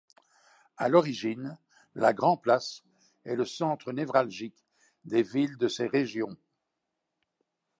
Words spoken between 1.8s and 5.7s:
la grand-place est le centre névralgique des villes de